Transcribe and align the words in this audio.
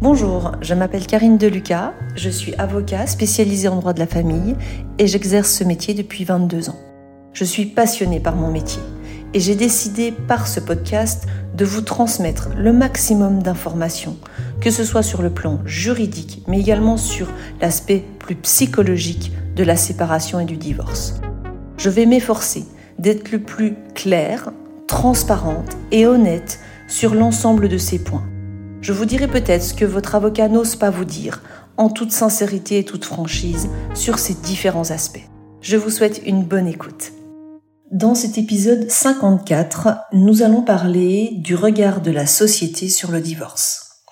Bonjour, 0.00 0.52
je 0.60 0.74
m'appelle 0.74 1.08
Karine 1.08 1.38
Deluca, 1.38 1.92
je 2.14 2.30
suis 2.30 2.54
avocat 2.54 3.08
spécialisée 3.08 3.66
en 3.66 3.74
droit 3.80 3.92
de 3.92 3.98
la 3.98 4.06
famille 4.06 4.54
et 5.00 5.08
j'exerce 5.08 5.50
ce 5.50 5.64
métier 5.64 5.92
depuis 5.92 6.22
22 6.22 6.70
ans. 6.70 6.78
Je 7.32 7.42
suis 7.42 7.66
passionnée 7.66 8.20
par 8.20 8.36
mon 8.36 8.48
métier 8.48 8.80
et 9.34 9.40
j'ai 9.40 9.56
décidé 9.56 10.12
par 10.12 10.46
ce 10.46 10.60
podcast 10.60 11.26
de 11.56 11.64
vous 11.64 11.80
transmettre 11.80 12.50
le 12.56 12.72
maximum 12.72 13.42
d'informations, 13.42 14.16
que 14.60 14.70
ce 14.70 14.84
soit 14.84 15.02
sur 15.02 15.20
le 15.20 15.30
plan 15.30 15.58
juridique, 15.64 16.44
mais 16.46 16.60
également 16.60 16.96
sur 16.96 17.26
l'aspect 17.60 18.04
plus 18.20 18.36
psychologique 18.36 19.32
de 19.56 19.64
la 19.64 19.74
séparation 19.74 20.38
et 20.38 20.44
du 20.44 20.56
divorce. 20.56 21.20
Je 21.76 21.90
vais 21.90 22.06
m'efforcer 22.06 22.66
d'être 23.00 23.32
le 23.32 23.40
plus 23.40 23.74
claire, 23.96 24.52
transparente 24.86 25.76
et 25.90 26.06
honnête 26.06 26.60
sur 26.86 27.16
l'ensemble 27.16 27.68
de 27.68 27.78
ces 27.78 27.98
points. 27.98 28.27
Je 28.80 28.92
vous 28.92 29.06
dirai 29.06 29.26
peut-être 29.26 29.62
ce 29.62 29.74
que 29.74 29.84
votre 29.84 30.14
avocat 30.14 30.48
n'ose 30.48 30.76
pas 30.76 30.90
vous 30.90 31.04
dire, 31.04 31.42
en 31.76 31.88
toute 31.88 32.12
sincérité 32.12 32.78
et 32.78 32.84
toute 32.84 33.04
franchise, 33.04 33.68
sur 33.94 34.18
ces 34.18 34.34
différents 34.34 34.90
aspects. 34.92 35.26
Je 35.60 35.76
vous 35.76 35.90
souhaite 35.90 36.22
une 36.24 36.44
bonne 36.44 36.68
écoute. 36.68 37.12
Dans 37.90 38.14
cet 38.14 38.38
épisode 38.38 38.88
54, 38.88 39.98
nous 40.12 40.42
allons 40.42 40.62
parler 40.62 41.32
du 41.34 41.56
regard 41.56 42.00
de 42.00 42.12
la 42.12 42.26
société 42.26 42.88
sur 42.88 43.10
le 43.10 43.20
divorce. 43.20 44.04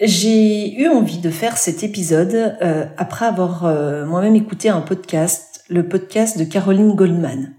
J'ai 0.00 0.74
eu 0.78 0.88
envie 0.88 1.18
de 1.18 1.30
faire 1.30 1.56
cet 1.56 1.82
épisode 1.82 2.56
euh, 2.60 2.84
après 2.98 3.24
avoir 3.24 3.64
euh, 3.64 4.04
moi-même 4.04 4.36
écouté 4.36 4.68
un 4.68 4.80
podcast, 4.80 5.64
le 5.70 5.88
podcast 5.88 6.36
de 6.38 6.44
Caroline 6.44 6.94
Goldman. 6.94 7.54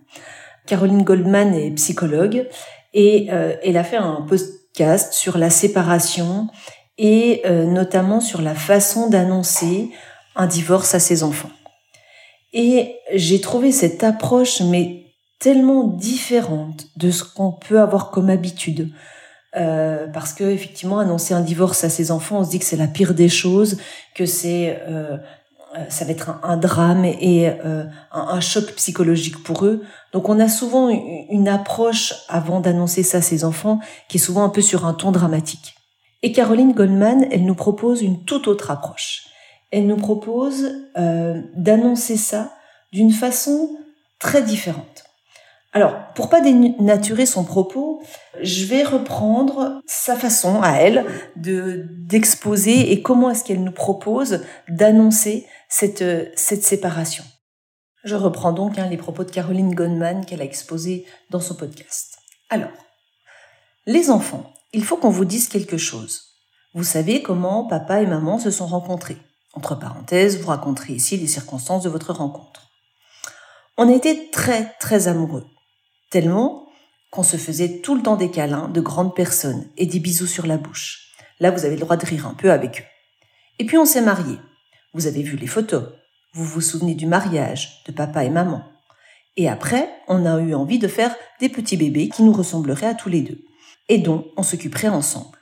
Caroline 0.67 1.03
Goldman 1.03 1.55
est 1.55 1.71
psychologue 1.71 2.47
et 2.93 3.29
euh, 3.31 3.55
elle 3.63 3.77
a 3.77 3.83
fait 3.83 3.97
un 3.97 4.25
podcast 4.73 5.13
sur 5.13 5.37
la 5.37 5.51
séparation 5.51 6.47
et 6.97 7.43
notamment 7.47 8.21
sur 8.21 8.41
la 8.41 8.55
façon 8.55 9.07
d'annoncer 9.07 9.91
un 10.35 10.47
divorce 10.47 10.95
à 10.95 10.99
ses 10.99 11.21
enfants. 11.21 11.51
Et 12.53 12.95
j'ai 13.13 13.39
trouvé 13.39 13.71
cette 13.71 14.03
approche 14.03 14.61
mais 14.61 15.03
tellement 15.39 15.83
différente 15.83 16.87
de 16.95 17.11
ce 17.11 17.23
qu'on 17.23 17.51
peut 17.51 17.81
avoir 17.81 18.11
comme 18.11 18.29
habitude. 18.29 18.89
Euh, 19.55 20.07
parce 20.07 20.33
que 20.33 20.45
effectivement, 20.45 20.99
annoncer 20.99 21.33
un 21.33 21.41
divorce 21.41 21.83
à 21.83 21.89
ses 21.89 22.11
enfants, 22.11 22.39
on 22.39 22.43
se 22.43 22.49
dit 22.49 22.59
que 22.59 22.65
c'est 22.65 22.77
la 22.77 22.87
pire 22.87 23.13
des 23.13 23.29
choses, 23.29 23.77
que 24.15 24.25
c'est 24.25 24.81
euh, 24.87 25.17
euh 25.17 25.17
ça 25.89 26.05
va 26.05 26.11
être 26.11 26.39
un, 26.43 26.57
drame 26.57 27.05
et 27.05 27.49
euh, 27.49 27.83
un, 28.11 28.39
choc 28.39 28.73
psychologique 28.75 29.43
pour 29.43 29.65
eux. 29.65 29.83
Donc 30.11 30.29
on 30.29 30.39
a 30.39 30.47
souvent 30.47 30.89
une 30.89 31.47
approche 31.47 32.13
avant 32.29 32.59
d'annoncer 32.59 33.03
ça 33.03 33.19
à 33.19 33.21
ses 33.21 33.43
enfants 33.43 33.79
qui 34.07 34.17
est 34.17 34.19
souvent 34.19 34.43
un 34.43 34.49
peu 34.49 34.61
sur 34.61 34.85
un 34.85 34.93
ton 34.93 35.11
dramatique. 35.11 35.75
Et 36.21 36.31
Caroline 36.31 36.73
Goldman, 36.73 37.27
elle 37.31 37.45
nous 37.45 37.55
propose 37.55 38.01
une 38.01 38.23
toute 38.23 38.47
autre 38.47 38.71
approche. 38.71 39.23
Elle 39.71 39.87
nous 39.87 39.97
propose 39.97 40.71
euh, 40.97 41.41
d'annoncer 41.55 42.17
ça 42.17 42.53
d'une 42.91 43.11
façon 43.11 43.69
très 44.19 44.41
différente. 44.41 45.03
Alors, 45.73 45.95
pour 46.13 46.29
pas 46.29 46.39
dénaturer 46.39 47.25
son 47.25 47.43
propos, 47.43 48.03
je 48.41 48.65
vais 48.65 48.83
reprendre 48.83 49.81
sa 49.87 50.15
façon 50.15 50.61
à 50.61 50.73
elle 50.73 51.03
de 51.35 51.87
d'exposer 51.89 52.91
et 52.91 53.01
comment 53.01 53.31
est-ce 53.31 53.43
qu'elle 53.43 53.63
nous 53.63 53.71
propose 53.71 54.41
d'annoncer 54.69 55.47
cette 55.73 56.37
cette 56.37 56.63
séparation. 56.63 57.23
Je 58.03 58.15
reprends 58.15 58.51
donc 58.51 58.77
hein, 58.77 58.87
les 58.89 58.97
propos 58.97 59.23
de 59.23 59.31
Caroline 59.31 59.73
Goldman 59.73 60.23
qu'elle 60.23 60.41
a 60.41 60.45
exposés 60.45 61.07
dans 61.31 61.39
son 61.39 61.55
podcast. 61.55 62.19
Alors, 62.51 62.69
les 63.87 64.11
enfants, 64.11 64.53
il 64.71 64.83
faut 64.83 64.97
qu'on 64.97 65.09
vous 65.09 65.25
dise 65.25 65.49
quelque 65.49 65.77
chose. 65.77 66.35
Vous 66.75 66.83
savez 66.83 67.23
comment 67.23 67.65
papa 67.65 68.01
et 68.01 68.05
maman 68.05 68.37
se 68.37 68.51
sont 68.51 68.67
rencontrés. 68.67 69.17
Entre 69.53 69.73
parenthèses, 69.73 70.39
vous 70.39 70.49
raconterez 70.49 70.93
ici 70.93 71.17
les 71.17 71.27
circonstances 71.27 71.83
de 71.83 71.89
votre 71.89 72.13
rencontre. 72.13 72.69
On 73.77 73.89
était 73.89 74.29
très 74.31 74.75
très 74.79 75.07
amoureux 75.07 75.47
tellement 76.11 76.67
qu'on 77.09 77.23
se 77.23 77.37
faisait 77.37 77.79
tout 77.81 77.95
le 77.95 78.03
temps 78.03 78.15
des 78.15 78.29
câlins 78.29 78.69
de 78.69 78.81
grandes 78.81 79.15
personnes 79.15 79.67
et 79.77 79.87
des 79.87 79.99
bisous 79.99 80.27
sur 80.27 80.45
la 80.45 80.57
bouche. 80.57 81.13
Là, 81.39 81.49
vous 81.49 81.65
avez 81.65 81.75
le 81.75 81.81
droit 81.81 81.97
de 81.97 82.05
rire 82.05 82.27
un 82.27 82.35
peu 82.35 82.51
avec 82.51 82.81
eux. 82.81 82.85
Et 83.57 83.65
puis 83.65 83.79
on 83.79 83.85
s'est 83.85 84.01
mariés. 84.01 84.37
Vous 84.93 85.07
avez 85.07 85.23
vu 85.23 85.37
les 85.37 85.47
photos. 85.47 85.85
Vous 86.33 86.45
vous 86.45 86.61
souvenez 86.61 86.93
du 86.93 87.07
mariage 87.07 87.83
de 87.87 87.91
papa 87.91 88.23
et 88.23 88.29
maman. 88.29 88.63
Et 89.37 89.49
après, 89.49 89.89
on 90.07 90.25
a 90.25 90.39
eu 90.39 90.53
envie 90.53 90.77
de 90.77 90.87
faire 90.87 91.15
des 91.39 91.49
petits 91.49 91.77
bébés 91.77 92.09
qui 92.09 92.21
nous 92.21 92.33
ressembleraient 92.33 92.87
à 92.87 92.93
tous 92.93 93.09
les 93.09 93.21
deux. 93.21 93.39
Et 93.89 93.97
dont 93.97 94.25
on 94.37 94.43
s'occuperait 94.43 94.89
ensemble. 94.89 95.37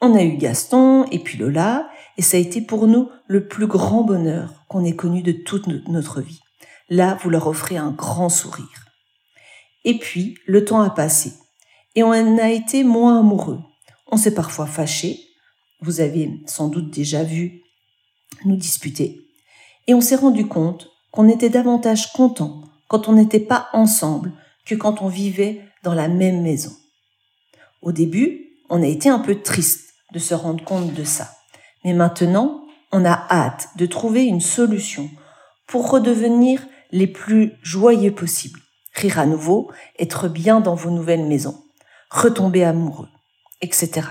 On 0.00 0.14
a 0.14 0.22
eu 0.22 0.36
Gaston 0.36 1.04
et 1.10 1.18
puis 1.18 1.36
Lola, 1.36 1.88
et 2.16 2.22
ça 2.22 2.36
a 2.36 2.40
été 2.40 2.60
pour 2.60 2.86
nous 2.86 3.08
le 3.26 3.48
plus 3.48 3.66
grand 3.66 4.02
bonheur 4.02 4.64
qu'on 4.68 4.84
ait 4.84 4.96
connu 4.96 5.22
de 5.22 5.32
toute 5.32 5.66
notre 5.88 6.20
vie. 6.20 6.40
Là, 6.88 7.18
vous 7.22 7.30
leur 7.30 7.46
offrez 7.48 7.76
un 7.76 7.90
grand 7.90 8.28
sourire. 8.28 8.86
Et 9.84 9.98
puis, 9.98 10.38
le 10.46 10.64
temps 10.64 10.80
a 10.80 10.90
passé. 10.90 11.32
Et 11.96 12.02
on 12.02 12.12
a 12.38 12.50
été 12.50 12.84
moins 12.84 13.18
amoureux. 13.18 13.58
On 14.06 14.16
s'est 14.16 14.34
parfois 14.34 14.66
fâché. 14.66 15.20
Vous 15.80 16.00
avez 16.00 16.30
sans 16.46 16.68
doute 16.68 16.90
déjà 16.90 17.24
vu 17.24 17.61
nous 18.46 18.56
disputer. 18.56 19.20
Et 19.86 19.94
on 19.94 20.00
s'est 20.00 20.16
rendu 20.16 20.46
compte 20.46 20.88
qu'on 21.10 21.28
était 21.28 21.50
davantage 21.50 22.12
content 22.12 22.62
quand 22.88 23.08
on 23.08 23.12
n'était 23.12 23.40
pas 23.40 23.68
ensemble 23.72 24.32
que 24.66 24.74
quand 24.74 25.02
on 25.02 25.08
vivait 25.08 25.62
dans 25.82 25.94
la 25.94 26.08
même 26.08 26.42
maison. 26.42 26.72
Au 27.80 27.92
début, 27.92 28.46
on 28.70 28.82
a 28.82 28.86
été 28.86 29.08
un 29.08 29.18
peu 29.18 29.42
triste 29.42 29.94
de 30.12 30.18
se 30.18 30.34
rendre 30.34 30.64
compte 30.64 30.94
de 30.94 31.04
ça. 31.04 31.30
Mais 31.84 31.94
maintenant, 31.94 32.64
on 32.92 33.04
a 33.04 33.26
hâte 33.30 33.70
de 33.76 33.86
trouver 33.86 34.24
une 34.24 34.40
solution 34.40 35.10
pour 35.66 35.90
redevenir 35.90 36.66
les 36.90 37.06
plus 37.06 37.52
joyeux 37.62 38.14
possibles 38.14 38.60
rire 38.94 39.18
à 39.18 39.26
nouveau, 39.26 39.70
être 39.98 40.28
bien 40.28 40.60
dans 40.60 40.74
vos 40.74 40.90
nouvelles 40.90 41.24
maisons, 41.24 41.64
retomber 42.10 42.64
amoureux, 42.64 43.08
etc. 43.60 44.02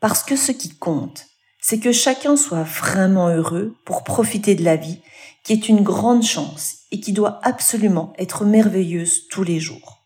Parce 0.00 0.22
que 0.22 0.36
ce 0.36 0.52
qui 0.52 0.76
compte, 0.76 1.26
c'est 1.60 1.78
que 1.78 1.92
chacun 1.92 2.36
soit 2.36 2.62
vraiment 2.62 3.28
heureux 3.28 3.76
pour 3.84 4.04
profiter 4.04 4.54
de 4.54 4.64
la 4.64 4.76
vie, 4.76 5.00
qui 5.44 5.52
est 5.52 5.68
une 5.68 5.82
grande 5.82 6.22
chance 6.22 6.78
et 6.90 7.00
qui 7.00 7.12
doit 7.12 7.40
absolument 7.42 8.12
être 8.18 8.44
merveilleuse 8.44 9.28
tous 9.28 9.42
les 9.42 9.60
jours. 9.60 10.02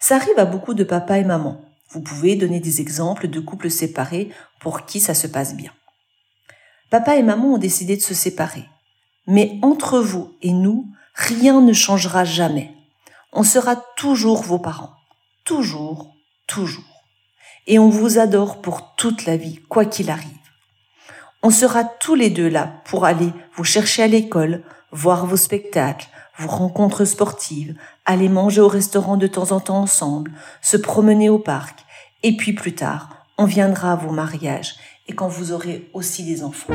Ça 0.00 0.16
arrive 0.16 0.38
à 0.38 0.44
beaucoup 0.44 0.74
de 0.74 0.84
papas 0.84 1.18
et 1.18 1.24
mamans. 1.24 1.60
Vous 1.90 2.00
pouvez 2.00 2.36
donner 2.36 2.60
des 2.60 2.80
exemples 2.80 3.28
de 3.28 3.40
couples 3.40 3.70
séparés 3.70 4.30
pour 4.60 4.84
qui 4.84 5.00
ça 5.00 5.14
se 5.14 5.26
passe 5.26 5.56
bien. 5.56 5.72
Papa 6.90 7.16
et 7.16 7.22
maman 7.22 7.54
ont 7.54 7.58
décidé 7.58 7.96
de 7.96 8.02
se 8.02 8.14
séparer. 8.14 8.64
Mais 9.26 9.58
entre 9.62 9.98
vous 9.98 10.34
et 10.42 10.52
nous, 10.52 10.90
Rien 11.18 11.60
ne 11.60 11.72
changera 11.72 12.24
jamais. 12.24 12.72
On 13.32 13.42
sera 13.42 13.74
toujours 13.96 14.40
vos 14.42 14.60
parents. 14.60 14.94
Toujours, 15.44 16.14
toujours. 16.46 16.87
Et 17.68 17.78
on 17.78 17.88
vous 17.90 18.18
adore 18.18 18.60
pour 18.60 18.96
toute 18.96 19.26
la 19.26 19.36
vie, 19.36 19.60
quoi 19.68 19.84
qu'il 19.84 20.10
arrive. 20.10 20.26
On 21.42 21.50
sera 21.50 21.84
tous 21.84 22.16
les 22.16 22.30
deux 22.30 22.48
là 22.48 22.72
pour 22.86 23.04
aller 23.04 23.30
vous 23.54 23.62
chercher 23.62 24.02
à 24.02 24.08
l'école, 24.08 24.62
voir 24.90 25.26
vos 25.26 25.36
spectacles, 25.36 26.08
vos 26.38 26.48
rencontres 26.48 27.04
sportives, 27.04 27.76
aller 28.06 28.28
manger 28.28 28.60
au 28.60 28.68
restaurant 28.68 29.16
de 29.16 29.26
temps 29.26 29.52
en 29.52 29.60
temps 29.60 29.78
ensemble, 29.78 30.32
se 30.62 30.76
promener 30.76 31.28
au 31.28 31.38
parc. 31.38 31.84
Et 32.24 32.36
puis 32.36 32.54
plus 32.54 32.74
tard, 32.74 33.10
on 33.36 33.44
viendra 33.44 33.92
à 33.92 33.96
vos 33.96 34.10
mariages 34.10 34.74
et 35.06 35.14
quand 35.14 35.28
vous 35.28 35.52
aurez 35.52 35.88
aussi 35.92 36.24
des 36.24 36.42
enfants. 36.42 36.74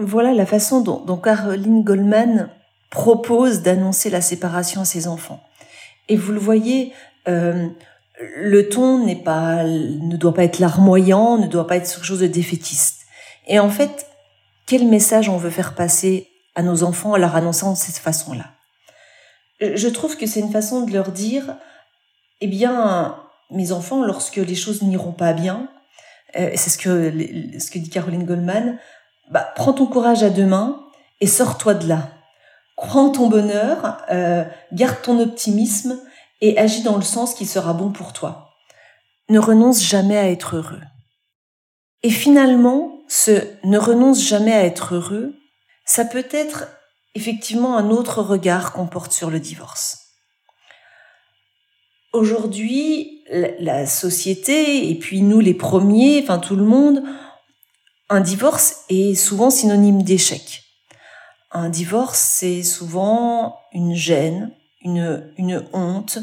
voilà 0.00 0.34
la 0.34 0.44
façon 0.44 0.80
dont, 0.80 1.16
Caroline 1.16 1.84
Goldman 1.84 2.50
propose 2.90 3.62
d'annoncer 3.62 4.10
la 4.10 4.20
séparation 4.20 4.82
à 4.82 4.84
ses 4.84 5.08
enfants. 5.08 5.40
Et 6.08 6.16
vous 6.16 6.32
le 6.32 6.40
voyez, 6.40 6.92
euh, 7.28 7.68
le 8.36 8.68
ton 8.68 9.04
n'est 9.04 9.22
pas, 9.22 9.64
ne 9.64 10.16
doit 10.16 10.34
pas 10.34 10.44
être 10.44 10.58
larmoyant, 10.58 11.38
ne 11.38 11.46
doit 11.46 11.66
pas 11.66 11.76
être 11.76 11.90
quelque 11.90 12.04
chose 12.04 12.20
de 12.20 12.26
défaitiste. 12.26 13.02
Et 13.46 13.58
en 13.58 13.70
fait, 13.70 14.06
quel 14.66 14.86
message 14.86 15.28
on 15.28 15.36
veut 15.36 15.50
faire 15.50 15.74
passer 15.74 16.28
à 16.54 16.62
nos 16.62 16.84
enfants 16.84 17.12
en 17.12 17.16
leur 17.16 17.36
annonçant 17.36 17.72
de 17.72 17.78
cette 17.78 17.98
façon-là? 17.98 18.46
Je 19.60 19.88
trouve 19.88 20.16
que 20.16 20.26
c'est 20.26 20.40
une 20.40 20.52
façon 20.52 20.84
de 20.84 20.92
leur 20.92 21.10
dire, 21.12 21.56
eh 22.40 22.46
bien, 22.46 23.16
mes 23.50 23.72
enfants, 23.72 24.04
lorsque 24.04 24.36
les 24.36 24.54
choses 24.54 24.82
n'iront 24.82 25.12
pas 25.12 25.32
bien, 25.32 25.68
euh, 26.36 26.50
c'est 26.56 26.70
ce 26.70 26.78
que, 26.78 27.12
ce 27.58 27.70
que 27.70 27.78
dit 27.78 27.90
Caroline 27.90 28.24
Goldman, 28.24 28.78
bah, 29.30 29.52
prends 29.54 29.72
ton 29.72 29.86
courage 29.86 30.22
à 30.22 30.30
deux 30.30 30.46
mains 30.46 30.80
et 31.20 31.26
sors-toi 31.26 31.74
de 31.74 31.88
là. 31.88 32.08
Crois 32.76 33.02
en 33.02 33.10
ton 33.10 33.28
bonheur, 33.28 33.98
euh, 34.10 34.44
garde 34.72 35.00
ton 35.02 35.20
optimisme 35.20 36.00
et 36.40 36.58
agis 36.58 36.82
dans 36.82 36.96
le 36.96 37.02
sens 37.02 37.34
qui 37.34 37.46
sera 37.46 37.72
bon 37.72 37.90
pour 37.90 38.12
toi. 38.12 38.50
Ne 39.28 39.38
renonce 39.38 39.82
jamais 39.82 40.18
à 40.18 40.30
être 40.30 40.56
heureux. 40.56 40.82
Et 42.02 42.10
finalement, 42.10 42.98
ce 43.08 43.32
ne 43.64 43.78
renonce 43.78 44.22
jamais 44.22 44.52
à 44.52 44.64
être 44.64 44.94
heureux, 44.94 45.34
ça 45.86 46.04
peut 46.04 46.26
être 46.30 46.66
effectivement 47.14 47.76
un 47.76 47.90
autre 47.90 48.22
regard 48.22 48.72
qu'on 48.72 48.86
porte 48.86 49.12
sur 49.12 49.30
le 49.30 49.40
divorce. 49.40 50.00
Aujourd'hui, 52.12 53.24
la 53.58 53.86
société, 53.86 54.90
et 54.90 54.98
puis 54.98 55.22
nous 55.22 55.40
les 55.40 55.54
premiers, 55.54 56.22
enfin 56.22 56.38
tout 56.38 56.56
le 56.56 56.64
monde, 56.64 57.02
un 58.08 58.20
divorce 58.20 58.84
est 58.88 59.14
souvent 59.14 59.50
synonyme 59.50 60.02
d'échec. 60.02 60.62
Un 61.56 61.68
divorce, 61.68 62.18
c'est 62.18 62.64
souvent 62.64 63.60
une 63.72 63.94
gêne, 63.94 64.50
une, 64.82 65.64
honte, 65.72 66.18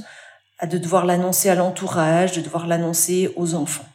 de 0.61 0.77
devoir 0.77 1.05
l'annoncer 1.05 1.49
à 1.49 1.55
l'entourage, 1.55 2.33
de 2.33 2.41
devoir 2.41 2.67
l'annoncer 2.67 3.33
aux 3.37 3.55
enfants. 3.55 3.87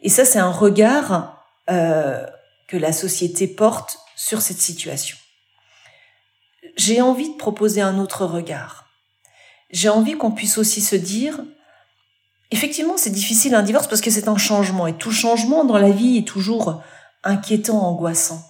Et 0.00 0.08
ça, 0.08 0.24
c'est 0.24 0.38
un 0.38 0.50
regard 0.50 1.44
euh, 1.68 2.26
que 2.68 2.78
la 2.78 2.94
société 2.94 3.46
porte 3.46 3.98
sur 4.16 4.40
cette 4.40 4.60
situation. 4.60 5.18
J'ai 6.74 7.02
envie 7.02 7.28
de 7.28 7.36
proposer 7.36 7.82
un 7.82 7.98
autre 7.98 8.24
regard. 8.24 8.86
J'ai 9.70 9.90
envie 9.90 10.14
qu'on 10.14 10.32
puisse 10.32 10.56
aussi 10.56 10.80
se 10.80 10.96
dire, 10.96 11.38
effectivement, 12.50 12.96
c'est 12.96 13.10
difficile 13.10 13.54
un 13.54 13.62
divorce 13.62 13.88
parce 13.88 14.00
que 14.00 14.10
c'est 14.10 14.26
un 14.26 14.38
changement 14.38 14.86
et 14.86 14.96
tout 14.96 15.12
changement 15.12 15.66
dans 15.66 15.76
la 15.76 15.90
vie 15.90 16.16
est 16.16 16.26
toujours 16.26 16.82
inquiétant, 17.24 17.82
angoissant. 17.82 18.42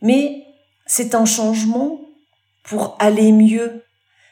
Mais 0.00 0.46
c'est 0.86 1.14
un 1.14 1.24
changement 1.24 2.00
pour 2.64 2.96
aller 2.98 3.32
mieux. 3.32 3.84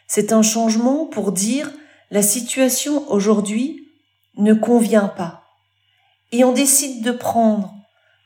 C'est 0.07 0.33
un 0.33 0.43
changement 0.43 1.07
pour 1.07 1.33
dire 1.33 1.71
la 2.11 2.23
situation 2.23 3.11
aujourd'hui 3.11 3.89
ne 4.37 4.55
convient 4.55 5.09
pas. 5.09 5.45
Et 6.33 6.45
on 6.45 6.53
décide 6.53 7.03
de 7.03 7.13
prendre 7.13 7.75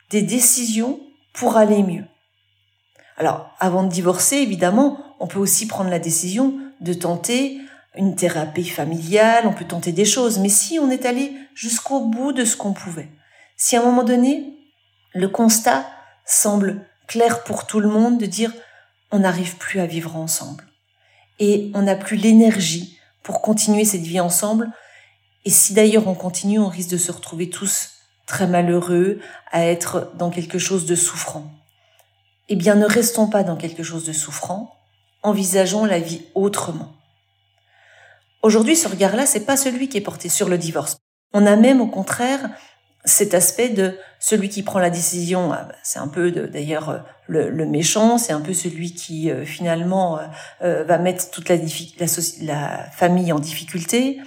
des 0.09 0.21
décisions 0.21 0.99
pour 1.33 1.57
aller 1.57 1.83
mieux. 1.83 2.05
Alors, 3.17 3.49
avant 3.59 3.83
de 3.83 3.89
divorcer, 3.89 4.37
évidemment, 4.37 4.99
on 5.19 5.27
peut 5.27 5.39
aussi 5.39 5.67
prendre 5.67 5.89
la 5.89 5.99
décision 5.99 6.57
de 6.81 6.93
tenter 6.93 7.59
une 7.95 8.15
thérapie 8.15 8.67
familiale, 8.67 9.47
on 9.47 9.53
peut 9.53 9.65
tenter 9.65 9.91
des 9.91 10.05
choses, 10.05 10.39
mais 10.39 10.49
si 10.49 10.79
on 10.79 10.89
est 10.89 11.05
allé 11.05 11.33
jusqu'au 11.53 12.01
bout 12.01 12.33
de 12.33 12.43
ce 12.43 12.57
qu'on 12.57 12.73
pouvait, 12.73 13.09
si 13.55 13.77
à 13.77 13.81
un 13.81 13.85
moment 13.85 14.03
donné, 14.03 14.57
le 15.13 15.29
constat 15.29 15.85
semble 16.25 16.85
clair 17.07 17.43
pour 17.43 17.67
tout 17.67 17.79
le 17.79 17.89
monde 17.89 18.17
de 18.17 18.25
dire 18.25 18.51
on 19.11 19.19
n'arrive 19.19 19.57
plus 19.57 19.79
à 19.79 19.85
vivre 19.85 20.15
ensemble 20.15 20.65
et 21.39 21.71
on 21.73 21.83
n'a 21.83 21.95
plus 21.95 22.17
l'énergie 22.17 22.97
pour 23.23 23.41
continuer 23.41 23.85
cette 23.85 24.03
vie 24.03 24.19
ensemble, 24.19 24.71
et 25.45 25.49
si 25.49 25.73
d'ailleurs 25.73 26.07
on 26.07 26.13
continue, 26.13 26.59
on 26.59 26.67
risque 26.67 26.91
de 26.91 26.97
se 26.97 27.11
retrouver 27.11 27.49
tous 27.49 27.89
très 28.27 28.47
malheureux, 28.47 29.19
à 29.51 29.63
être 29.65 30.11
dans 30.15 30.29
quelque 30.29 30.57
chose 30.57 30.85
de 30.85 30.95
souffrant. 30.95 31.51
Eh 32.49 32.55
bien, 32.55 32.75
ne 32.75 32.85
restons 32.85 33.27
pas 33.27 33.43
dans 33.43 33.55
quelque 33.55 33.83
chose 33.83 34.05
de 34.05 34.13
souffrant, 34.13 34.75
envisageons 35.23 35.85
la 35.85 35.99
vie 35.99 36.21
autrement. 36.33 36.93
Aujourd'hui, 38.41 38.75
ce 38.75 38.87
regard-là, 38.87 39.25
c'est 39.25 39.45
pas 39.45 39.57
celui 39.57 39.89
qui 39.89 39.97
est 39.97 40.01
porté 40.01 40.29
sur 40.29 40.49
le 40.49 40.57
divorce. 40.57 40.97
On 41.33 41.45
a 41.45 41.55
même, 41.55 41.81
au 41.81 41.87
contraire, 41.87 42.49
cet 43.05 43.33
aspect 43.33 43.69
de 43.69 43.97
celui 44.19 44.49
qui 44.49 44.63
prend 44.63 44.79
la 44.79 44.89
décision, 44.89 45.51
ah, 45.53 45.65
bah, 45.69 45.75
c'est 45.83 45.99
un 45.99 46.07
peu 46.07 46.31
d'ailleurs 46.31 46.89
euh, 46.89 46.99
le, 47.27 47.65
méchant, 47.65 48.17
c'est 48.17 48.33
un 48.33 48.41
peu 48.41 48.53
celui 48.53 48.93
qui 48.93 49.29
euh, 49.29 49.45
finalement 49.45 50.19
euh, 50.63 50.83
va 50.83 50.97
mettre 50.97 51.29
toute 51.29 51.49
la, 51.49 52.89
famille 52.91 53.31
en 53.31 53.39
difficulté. 53.39 54.19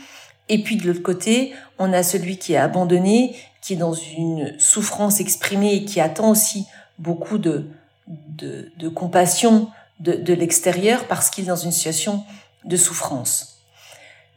Et 0.48 0.62
puis 0.62 0.76
de 0.76 0.86
l'autre 0.86 1.02
côté, 1.02 1.52
on 1.78 1.92
a 1.92 2.02
celui 2.02 2.38
qui 2.38 2.54
est 2.54 2.58
abandonné, 2.58 3.36
qui 3.60 3.74
est 3.74 3.76
dans 3.76 3.92
une 3.92 4.58
souffrance 4.58 5.20
exprimée 5.20 5.74
et 5.74 5.84
qui 5.84 6.00
attend 6.00 6.30
aussi 6.30 6.66
beaucoup 6.98 7.38
de, 7.38 7.68
de, 8.06 8.88
compassion 8.88 9.68
de 10.00 10.32
l'extérieur 10.32 11.06
parce 11.06 11.28
qu'il 11.28 11.44
est 11.44 11.48
dans 11.48 11.56
une 11.56 11.72
situation 11.72 12.24
de 12.64 12.76
souffrance. 12.76 13.58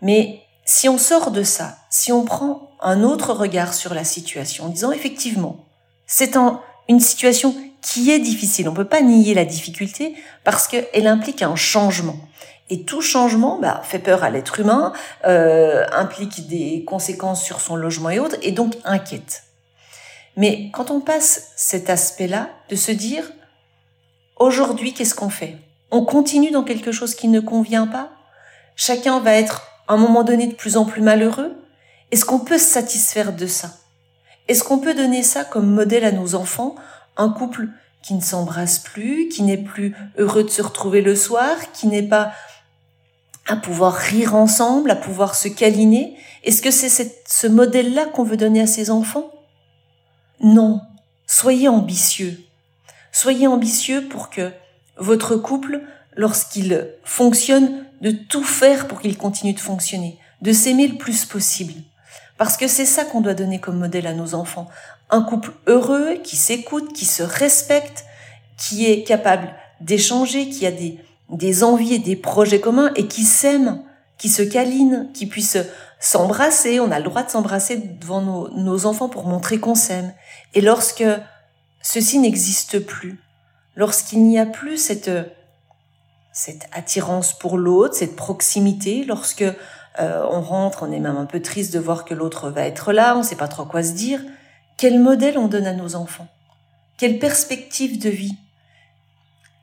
Mais 0.02 0.42
si 0.66 0.90
on 0.90 0.98
sort 0.98 1.32
de 1.32 1.44
ça, 1.44 1.78
si 1.90 2.12
on 2.12 2.26
prend 2.26 2.71
un 2.82 3.04
autre 3.04 3.34
regard 3.34 3.74
sur 3.74 3.94
la 3.94 4.04
situation 4.04 4.66
en 4.66 4.70
disant 4.70 4.92
effectivement, 4.92 5.66
c'est 6.08 6.36
une 6.88 7.00
situation 7.00 7.56
qui 7.82 8.12
est 8.12 8.20
difficile, 8.20 8.68
on 8.68 8.72
ne 8.72 8.78
peut 8.78 8.86
pas 8.86 9.02
nier 9.02 9.34
la 9.34 9.46
difficulté 9.46 10.16
parce 10.44 10.68
qu'elle 10.68 11.08
implique 11.08 11.42
un 11.42 11.56
changement. 11.56 12.18
Et 12.70 12.84
tout 12.84 13.02
changement 13.02 13.60
bah, 13.60 13.82
fait 13.84 14.00
peur 14.00 14.24
à 14.24 14.30
l'être 14.30 14.60
humain, 14.60 14.94
euh, 15.26 15.86
implique 15.92 16.48
des 16.48 16.86
conséquences 16.86 17.44
sur 17.44 17.60
son 17.60 17.76
logement 17.76 18.10
et 18.10 18.20
autres, 18.20 18.38
et 18.44 18.52
donc 18.52 18.76
inquiète. 18.86 19.44
Mais 20.38 20.70
quand 20.72 20.90
on 20.90 21.02
passe 21.02 21.52
cet 21.58 21.90
aspect-là, 21.90 22.50
de 22.70 22.78
se 22.78 22.92
dire, 22.92 23.30
aujourd'hui, 24.38 24.94
qu'est-ce 24.94 25.16
qu'on 25.16 25.30
fait? 25.30 25.58
On 25.92 26.06
continue 26.06 26.52
dans 26.52 26.64
quelque 26.64 26.94
chose 26.94 27.14
qui 27.14 27.28
ne 27.28 27.42
convient 27.42 27.88
pas? 27.88 28.10
Chacun 28.78 29.20
va 29.20 29.34
être 29.34 29.64
à 29.90 29.96
un 29.96 29.98
moment 29.98 30.24
donné 30.24 30.48
de 30.48 30.56
plus 30.56 30.78
en 30.78 30.86
plus 30.86 31.02
malheureux? 31.02 31.61
Est-ce 32.12 32.26
qu'on 32.26 32.40
peut 32.40 32.58
se 32.58 32.66
satisfaire 32.66 33.34
de 33.34 33.48
ça? 33.48 33.78
Est-ce 34.48 34.64
qu'on 34.64 34.80
peut 34.80 34.94
donner 34.94 35.24
ça 35.24 35.44
comme 35.44 35.72
modèle 35.72 36.04
à 36.04 36.12
nos 36.12 36.36
enfants? 36.36 36.76
Un 37.18 37.30
couple 37.30 37.70
qui 38.04 38.14
ne 38.14 38.22
s'embrasse 38.22 38.80
plus, 38.80 39.30
qui 39.30 39.44
n'est 39.44 39.58
plus 39.58 39.96
heureux 40.18 40.44
de 40.44 40.50
se 40.50 40.62
retrouver 40.62 41.02
le 41.02 41.16
soir, 41.16 41.56
qui 41.74 41.88
n'est 41.88 42.08
pas 42.08 42.34
à 43.48 43.56
pouvoir 43.56 43.94
rire 43.94 44.36
ensemble, 44.36 44.92
à 44.92 44.96
pouvoir 44.96 45.36
se 45.36 45.48
câliner? 45.48 46.18
Est-ce 46.44 46.62
que 46.62 46.72
c'est 46.72 47.24
ce 47.28 47.48
modèle-là 47.48 48.06
qu'on 48.06 48.24
veut 48.24 48.38
donner 48.38 48.62
à 48.62 48.68
ses 48.68 48.90
enfants? 48.92 49.32
Non. 50.42 50.82
Soyez 51.28 51.68
ambitieux. 51.68 52.40
Soyez 53.12 53.48
ambitieux 53.48 54.08
pour 54.08 54.30
que 54.30 54.52
votre 54.98 55.36
couple, 55.36 55.82
lorsqu'il 56.16 56.90
fonctionne, 57.04 57.86
de 58.02 58.12
tout 58.12 58.44
faire 58.44 58.88
pour 58.88 59.02
qu'il 59.02 59.18
continue 59.18 59.54
de 59.54 59.60
fonctionner, 59.60 60.18
de 60.42 60.52
s'aimer 60.52 60.88
le 60.88 60.98
plus 60.98 61.26
possible. 61.26 61.74
Parce 62.42 62.58
que 62.58 62.68
c'est 62.68 62.88
ça 62.88 63.06
qu'on 63.06 63.22
doit 63.22 63.36
donner 63.36 63.60
comme 63.60 63.78
modèle 63.78 64.08
à 64.08 64.16
nos 64.16 64.34
enfants. 64.34 64.68
Un 65.12 65.22
couple 65.22 65.52
heureux, 65.68 66.16
qui 66.24 66.36
s'écoute, 66.36 66.92
qui 66.92 67.06
se 67.06 67.22
respecte, 67.22 68.04
qui 68.58 68.90
est 68.90 69.04
capable 69.04 69.54
d'échanger, 69.80 70.50
qui 70.50 70.66
a 70.66 70.72
des, 70.72 70.98
des 71.30 71.64
envies 71.64 71.94
et 71.94 72.00
des 72.00 72.16
projets 72.16 72.60
communs 72.60 72.92
et 72.96 73.06
qui 73.06 73.26
s'aime, 73.26 73.84
qui 74.18 74.28
se 74.28 74.42
câline, 74.42 75.12
qui 75.14 75.28
puisse 75.28 75.56
s'embrasser. 76.00 76.80
On 76.80 76.90
a 76.90 76.98
le 76.98 77.06
droit 77.06 77.22
de 77.22 77.30
s'embrasser 77.30 77.78
devant 77.78 78.22
nos, 78.22 78.86
enfants 78.88 79.08
pour 79.08 79.28
montrer 79.28 79.60
qu'on 79.60 79.76
s'aime. 79.76 80.12
Et 80.56 80.62
lorsque 80.62 81.06
ceci 81.84 82.18
n'existe 82.18 82.80
plus, 82.80 83.20
lorsqu'il 83.76 84.24
n'y 84.24 84.40
a 84.40 84.48
plus 84.48 84.78
cette 84.78 85.12
cette 86.34 86.68
attirance 86.72 87.38
pour 87.38 87.58
l'autre, 87.60 87.94
cette 87.94 88.16
proximité. 88.16 89.04
Lorsque 89.04 89.44
euh, 90.00 90.26
on 90.30 90.42
rentre, 90.42 90.84
on 90.84 90.92
est 90.92 91.00
même 91.00 91.18
un 91.18 91.26
peu 91.26 91.42
triste 91.42 91.74
de 91.74 91.80
voir 91.80 92.06
que 92.06 92.14
l'autre 92.14 92.50
va 92.50 92.66
être 92.66 92.94
là, 92.94 93.16
on 93.16 93.20
ne 93.20 93.24
sait 93.24 93.36
pas 93.36 93.48
trop 93.48 93.66
quoi 93.66 93.84
se 93.84 93.94
dire. 93.94 94.22
Quel 94.78 95.00
modèle 95.00 95.38
on 95.38 95.48
donne 95.48 95.68
à 95.68 95.74
nos 95.74 95.96
enfants? 95.96 96.28
Quelle 96.98 97.20
perspective 97.20 98.00
de 98.00 98.10
vie? 98.10 98.36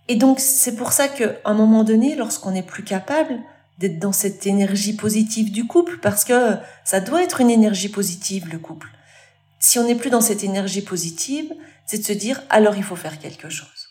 Et 0.09 0.17
donc 0.17 0.41
c'est 0.41 0.77
pour 0.77 0.93
ça 0.93 1.09
qu'à 1.09 1.35
un 1.45 1.55
moment 1.55 1.85
donné, 1.85 2.15
lorsqu'on 2.15 2.51
n'est 2.51 2.63
plus 2.63 2.85
capable 2.85 3.39
d'être 3.79 3.99
dans 3.99 4.13
cette 4.13 4.47
énergie 4.47 4.97
positive 4.97 5.53
du 5.53 5.67
couple, 5.67 5.99
parce 5.99 6.25
que 6.25 6.57
ça 6.85 7.01
doit 7.01 7.23
être 7.23 7.41
une 7.41 7.51
énergie 7.51 7.89
positive, 7.89 8.49
le 8.51 8.59
couple. 8.59 8.89
Si 9.61 9.79
on 9.79 9.85
n'est 9.85 9.95
plus 9.95 10.11
dans 10.11 10.21
cette 10.21 10.45
énergie 10.45 10.83
positive, 10.83 11.53
c'est 11.87 11.99
de 11.99 12.05
se 12.05 12.13
dire, 12.13 12.43
alors 12.51 12.77
il 12.77 12.83
faut 12.83 12.97
faire 12.97 13.19
quelque 13.19 13.49
chose. 13.49 13.89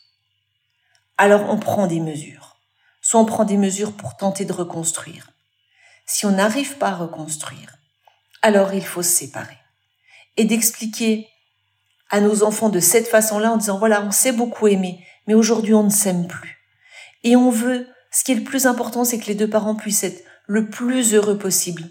Alors 1.17 1.49
on 1.49 1.57
prend 1.57 1.87
des 1.87 1.99
mesures 1.99 2.57
soit 3.07 3.21
on 3.21 3.25
prend 3.25 3.45
des 3.45 3.55
mesures 3.55 3.93
pour 3.93 4.17
tenter 4.17 4.43
de 4.43 4.51
reconstruire. 4.51 5.31
Si 6.07 6.25
on 6.25 6.31
n'arrive 6.31 6.77
pas 6.77 6.89
à 6.89 6.95
reconstruire, 6.95 7.75
alors 8.41 8.73
il 8.73 8.83
faut 8.83 9.03
se 9.03 9.09
séparer. 9.09 9.57
Et 10.37 10.45
d'expliquer 10.45 11.27
à 12.09 12.21
nos 12.21 12.43
enfants 12.43 12.69
de 12.69 12.79
cette 12.79 13.07
façon-là 13.07 13.51
en 13.51 13.57
disant, 13.57 13.77
voilà, 13.77 14.01
on 14.01 14.11
s'est 14.11 14.31
beaucoup 14.31 14.67
aimé, 14.67 15.05
mais 15.27 15.33
aujourd'hui 15.33 15.73
on 15.73 15.83
ne 15.83 15.89
s'aime 15.89 16.27
plus. 16.27 16.57
Et 17.23 17.35
on 17.35 17.49
veut, 17.49 17.87
ce 18.09 18.23
qui 18.23 18.31
est 18.31 18.35
le 18.35 18.43
plus 18.43 18.67
important, 18.67 19.03
c'est 19.03 19.19
que 19.19 19.25
les 19.25 19.35
deux 19.35 19.49
parents 19.49 19.75
puissent 19.75 20.05
être 20.05 20.23
le 20.47 20.69
plus 20.69 21.13
heureux 21.13 21.37
possible, 21.37 21.83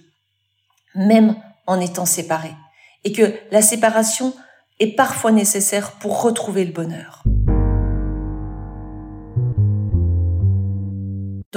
même 0.95 1.37
en 1.67 1.79
étant 1.79 2.07
séparés. 2.07 2.55
Et 3.05 3.13
que 3.13 3.35
la 3.51 3.61
séparation 3.61 4.35
est 4.81 4.97
parfois 4.97 5.31
nécessaire 5.31 5.93
pour 5.93 6.23
retrouver 6.23 6.65
le 6.65 6.73
bonheur. 6.73 7.23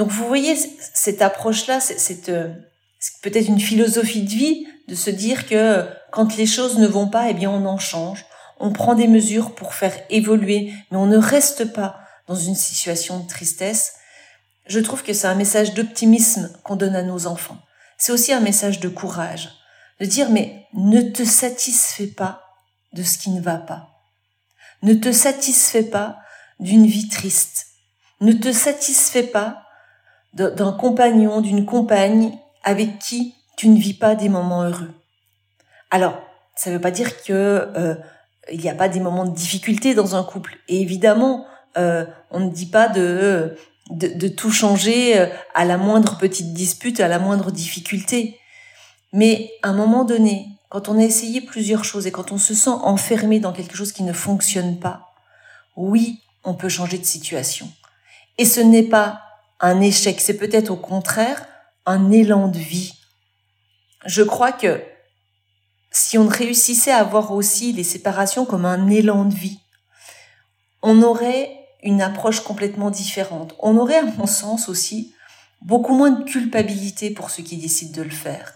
Donc 0.00 0.12
vous 0.12 0.26
voyez 0.26 0.56
cette 0.94 1.20
approche-là, 1.20 1.78
c'est 1.78 2.30
euh, 2.30 2.48
peut-être 3.20 3.48
une 3.48 3.60
philosophie 3.60 4.22
de 4.22 4.30
vie 4.30 4.66
de 4.88 4.94
se 4.94 5.10
dire 5.10 5.46
que 5.46 5.86
quand 6.10 6.38
les 6.38 6.46
choses 6.46 6.78
ne 6.78 6.86
vont 6.86 7.06
pas, 7.06 7.28
eh 7.28 7.34
bien 7.34 7.50
on 7.50 7.66
en 7.66 7.76
change, 7.76 8.24
on 8.60 8.72
prend 8.72 8.94
des 8.94 9.08
mesures 9.08 9.54
pour 9.54 9.74
faire 9.74 9.92
évoluer, 10.08 10.72
mais 10.90 10.96
on 10.96 11.04
ne 11.04 11.18
reste 11.18 11.74
pas 11.74 12.00
dans 12.28 12.34
une 12.34 12.54
situation 12.54 13.20
de 13.20 13.28
tristesse. 13.28 13.96
Je 14.66 14.80
trouve 14.80 15.02
que 15.02 15.12
c'est 15.12 15.26
un 15.26 15.34
message 15.34 15.74
d'optimisme 15.74 16.50
qu'on 16.64 16.76
donne 16.76 16.96
à 16.96 17.02
nos 17.02 17.26
enfants. 17.26 17.58
C'est 17.98 18.12
aussi 18.12 18.32
un 18.32 18.40
message 18.40 18.80
de 18.80 18.88
courage, 18.88 19.50
de 20.00 20.06
dire 20.06 20.30
mais 20.30 20.64
ne 20.72 21.02
te 21.02 21.26
satisfais 21.26 22.06
pas 22.06 22.42
de 22.94 23.02
ce 23.02 23.18
qui 23.18 23.28
ne 23.28 23.42
va 23.42 23.58
pas. 23.58 23.90
Ne 24.82 24.94
te 24.94 25.12
satisfais 25.12 25.82
pas 25.82 26.16
d'une 26.58 26.86
vie 26.86 27.10
triste. 27.10 27.66
Ne 28.22 28.32
te 28.32 28.50
satisfais 28.50 29.24
pas 29.24 29.66
d'un 30.34 30.72
compagnon, 30.72 31.40
d'une 31.40 31.64
compagne 31.64 32.32
avec 32.62 32.98
qui 32.98 33.34
tu 33.56 33.68
ne 33.68 33.78
vis 33.78 33.94
pas 33.94 34.14
des 34.14 34.28
moments 34.28 34.62
heureux. 34.62 34.90
Alors, 35.90 36.18
ça 36.54 36.70
ne 36.70 36.76
veut 36.76 36.80
pas 36.80 36.90
dire 36.90 37.22
que 37.22 37.32
euh, 37.32 37.94
il 38.52 38.60
n'y 38.60 38.68
a 38.68 38.74
pas 38.74 38.88
des 38.88 39.00
moments 39.00 39.24
de 39.24 39.34
difficulté 39.34 39.94
dans 39.94 40.14
un 40.14 40.22
couple. 40.22 40.58
Et 40.68 40.80
évidemment, 40.80 41.46
euh, 41.76 42.04
on 42.30 42.40
ne 42.40 42.50
dit 42.50 42.66
pas 42.66 42.88
de, 42.88 43.56
de, 43.90 44.08
de 44.08 44.28
tout 44.28 44.50
changer 44.50 45.18
euh, 45.18 45.26
à 45.54 45.64
la 45.64 45.78
moindre 45.78 46.16
petite 46.18 46.52
dispute, 46.52 47.00
à 47.00 47.08
la 47.08 47.18
moindre 47.18 47.50
difficulté. 47.50 48.38
Mais 49.12 49.50
à 49.62 49.70
un 49.70 49.74
moment 49.74 50.04
donné, 50.04 50.46
quand 50.68 50.88
on 50.88 50.98
a 50.98 51.02
essayé 51.02 51.40
plusieurs 51.40 51.84
choses 51.84 52.06
et 52.06 52.12
quand 52.12 52.30
on 52.30 52.38
se 52.38 52.54
sent 52.54 52.70
enfermé 52.70 53.40
dans 53.40 53.52
quelque 53.52 53.76
chose 53.76 53.92
qui 53.92 54.04
ne 54.04 54.12
fonctionne 54.12 54.78
pas, 54.78 55.08
oui, 55.76 56.20
on 56.44 56.54
peut 56.54 56.68
changer 56.68 56.98
de 56.98 57.04
situation. 57.04 57.68
Et 58.38 58.44
ce 58.44 58.60
n'est 58.60 58.84
pas 58.84 59.22
un 59.60 59.80
échec, 59.80 60.20
c'est 60.20 60.36
peut-être 60.36 60.70
au 60.70 60.76
contraire 60.76 61.46
un 61.86 62.10
élan 62.10 62.48
de 62.48 62.58
vie. 62.58 62.94
Je 64.06 64.22
crois 64.22 64.52
que 64.52 64.82
si 65.92 66.18
on 66.18 66.26
réussissait 66.26 66.92
à 66.92 67.04
voir 67.04 67.32
aussi 67.32 67.72
les 67.72 67.84
séparations 67.84 68.46
comme 68.46 68.64
un 68.64 68.88
élan 68.88 69.24
de 69.24 69.34
vie, 69.34 69.60
on 70.82 71.02
aurait 71.02 71.50
une 71.82 72.00
approche 72.00 72.40
complètement 72.40 72.90
différente. 72.90 73.54
On 73.58 73.76
aurait, 73.76 73.98
à 73.98 74.04
mon 74.04 74.26
sens 74.26 74.68
aussi, 74.68 75.14
beaucoup 75.62 75.94
moins 75.94 76.10
de 76.10 76.24
culpabilité 76.24 77.10
pour 77.10 77.30
ceux 77.30 77.42
qui 77.42 77.56
décident 77.56 77.96
de 77.96 78.02
le 78.02 78.10
faire. 78.10 78.54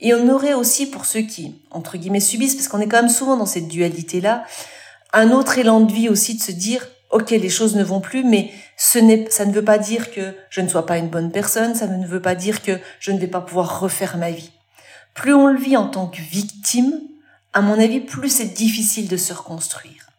Et 0.00 0.12
on 0.14 0.28
aurait 0.28 0.54
aussi 0.54 0.86
pour 0.86 1.06
ceux 1.06 1.22
qui, 1.22 1.62
entre 1.70 1.96
guillemets, 1.96 2.20
subissent, 2.20 2.54
parce 2.54 2.68
qu'on 2.68 2.80
est 2.80 2.88
quand 2.88 3.00
même 3.00 3.08
souvent 3.08 3.36
dans 3.36 3.46
cette 3.46 3.68
dualité-là, 3.68 4.44
un 5.12 5.30
autre 5.30 5.58
élan 5.58 5.80
de 5.80 5.92
vie 5.92 6.08
aussi 6.08 6.36
de 6.36 6.42
se 6.42 6.52
dire, 6.52 6.86
ok, 7.10 7.30
les 7.30 7.48
choses 7.48 7.76
ne 7.76 7.84
vont 7.84 8.00
plus, 8.00 8.24
mais 8.24 8.52
ce 8.76 8.98
n'est, 8.98 9.30
ça 9.30 9.46
ne 9.46 9.52
veut 9.52 9.64
pas 9.64 9.78
dire 9.78 10.12
que 10.12 10.34
je 10.50 10.60
ne 10.60 10.68
sois 10.68 10.86
pas 10.86 10.98
une 10.98 11.08
bonne 11.08 11.32
personne, 11.32 11.74
ça 11.74 11.86
ne 11.86 12.06
veut 12.06 12.22
pas 12.22 12.34
dire 12.34 12.62
que 12.62 12.78
je 13.00 13.12
ne 13.12 13.18
vais 13.18 13.26
pas 13.26 13.40
pouvoir 13.40 13.80
refaire 13.80 14.16
ma 14.16 14.30
vie. 14.30 14.52
Plus 15.14 15.34
on 15.34 15.46
le 15.46 15.58
vit 15.58 15.76
en 15.76 15.88
tant 15.88 16.08
que 16.08 16.20
victime, 16.20 17.00
à 17.52 17.62
mon 17.62 17.80
avis, 17.80 18.00
plus 18.00 18.28
c'est 18.28 18.52
difficile 18.52 19.08
de 19.08 19.16
se 19.16 19.32
reconstruire. 19.32 20.10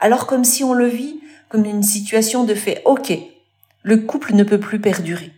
Alors 0.00 0.26
comme 0.26 0.44
si 0.44 0.64
on 0.64 0.72
le 0.72 0.86
vit 0.86 1.20
comme 1.48 1.64
une 1.64 1.82
situation 1.82 2.44
de 2.44 2.54
fait, 2.54 2.82
ok, 2.84 3.12
le 3.82 3.98
couple 3.98 4.34
ne 4.34 4.44
peut 4.44 4.60
plus 4.60 4.80
perdurer. 4.80 5.32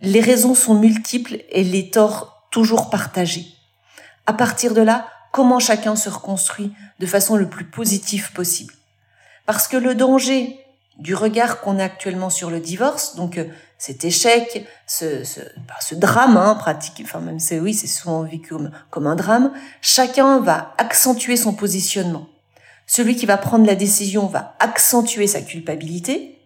Les 0.00 0.20
raisons 0.20 0.54
sont 0.54 0.74
multiples 0.74 1.38
et 1.50 1.62
les 1.62 1.90
torts 1.90 2.48
toujours 2.50 2.90
partagés. 2.90 3.46
À 4.26 4.32
partir 4.32 4.74
de 4.74 4.82
là, 4.82 5.08
comment 5.30 5.58
chacun 5.58 5.96
se 5.96 6.08
reconstruit 6.08 6.72
de 6.98 7.06
façon 7.06 7.36
le 7.36 7.48
plus 7.48 7.64
positive 7.64 8.32
possible. 8.32 8.74
Parce 9.46 9.68
que 9.68 9.76
le 9.76 9.94
danger 9.94 10.58
du 10.98 11.14
regard 11.14 11.60
qu'on 11.60 11.78
a 11.78 11.84
actuellement 11.84 12.30
sur 12.30 12.50
le 12.50 12.60
divorce, 12.60 13.16
donc 13.16 13.38
euh, 13.38 13.44
cet 13.78 14.04
échec, 14.04 14.66
ce, 14.86 15.24
ce, 15.24 15.40
bah, 15.66 15.74
ce 15.80 15.94
drame 15.94 16.36
hein, 16.36 16.54
pratique, 16.54 17.00
enfin 17.02 17.20
même 17.20 17.40
c'est 17.40 17.58
oui, 17.58 17.74
c'est 17.74 17.86
souvent 17.86 18.22
vécu 18.22 18.50
comme, 18.50 18.70
comme 18.90 19.06
un 19.06 19.16
drame, 19.16 19.52
chacun 19.80 20.38
va 20.40 20.74
accentuer 20.78 21.36
son 21.36 21.54
positionnement. 21.54 22.28
Celui 22.86 23.16
qui 23.16 23.26
va 23.26 23.38
prendre 23.38 23.66
la 23.66 23.74
décision 23.74 24.26
va 24.26 24.54
accentuer 24.58 25.26
sa 25.26 25.40
culpabilité. 25.40 26.38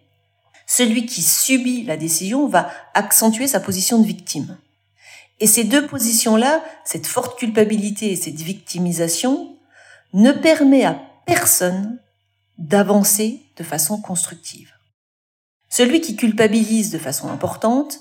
Celui 0.65 1.05
qui 1.05 1.21
subit 1.21 1.83
la 1.83 1.97
décision 1.97 2.47
va 2.47 2.69
accentuer 2.93 3.47
sa 3.47 3.59
position 3.59 3.99
de 3.99 4.07
victime. 4.07 4.57
Et 5.39 5.47
ces 5.47 5.63
deux 5.63 5.85
positions-là, 5.85 6.63
cette 6.83 7.05
forte 7.05 7.37
culpabilité 7.37 8.11
et 8.11 8.15
cette 8.15 8.41
victimisation, 8.41 9.55
ne 10.13 10.31
permet 10.31 10.85
à 10.85 10.99
personne 11.25 11.99
d'avancer 12.57 13.41
de 13.55 13.63
façon 13.63 14.01
constructive. 14.01 14.73
Celui 15.69 16.01
qui 16.01 16.15
culpabilise 16.15 16.91
de 16.91 16.97
façon 16.97 17.29
importante 17.29 17.99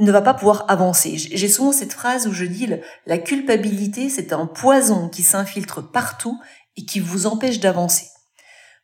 ne 0.00 0.12
va 0.12 0.22
pas 0.22 0.34
pouvoir 0.34 0.64
avancer. 0.68 1.16
J'ai 1.16 1.48
souvent 1.48 1.72
cette 1.72 1.92
phrase 1.92 2.26
où 2.26 2.32
je 2.32 2.44
dis 2.44 2.68
la 3.06 3.18
culpabilité, 3.18 4.08
c'est 4.08 4.32
un 4.32 4.46
poison 4.46 5.08
qui 5.08 5.22
s'infiltre 5.22 5.90
partout 5.90 6.38
et 6.76 6.84
qui 6.84 7.00
vous 7.00 7.26
empêche 7.26 7.60
d'avancer. 7.60 8.06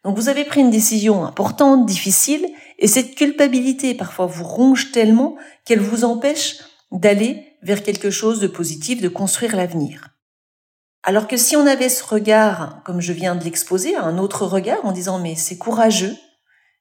Donc 0.03 0.17
vous 0.17 0.29
avez 0.29 0.45
pris 0.45 0.61
une 0.61 0.71
décision 0.71 1.25
importante, 1.25 1.87
difficile, 1.87 2.47
et 2.79 2.89
cette 2.89 3.15
culpabilité 3.15 3.95
parfois 3.95 4.27
vous 4.27 4.45
ronge 4.45 4.93
tellement 4.93 5.37
qu'elle 5.65 5.81
vous 5.81 6.05
empêche 6.05 6.57
d'aller 6.91 7.57
vers 7.63 7.83
quelque 7.83 8.11
chose 8.11 8.41
de 8.41 8.47
positif, 8.47 9.01
de 9.01 9.09
construire 9.09 9.57
l'avenir. 9.57 10.14
Alors 11.07 11.29
que 11.29 11.37
si 11.37 11.55
on 11.55 11.67
avait 11.67 11.91
ce 11.91 12.03
regard, 12.03 12.83
comme 12.83 13.03
je 13.03 13.13
viens 13.13 13.35
de 13.35 13.45
l'exposer, 13.45 13.95
un 13.95 14.17
autre 14.17 14.47
regard 14.47 14.85
en 14.85 14.93
disant 14.93 15.19
mais 15.19 15.35
c'est 15.35 15.59
courageux 15.59 16.17